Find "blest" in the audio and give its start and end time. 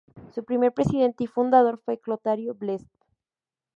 2.55-2.87